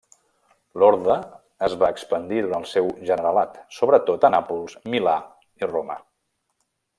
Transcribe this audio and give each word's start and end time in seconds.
L'orde 0.83 1.17
es 1.67 1.75
va 1.83 1.89
expandir 1.95 2.39
durant 2.45 2.65
el 2.67 2.67
seu 2.71 2.89
generalat, 3.11 3.61
sobretot 3.81 4.27
a 4.31 4.33
Nàpols, 4.37 4.75
Milà 4.95 5.15
i 5.63 5.71
Roma. 5.75 6.01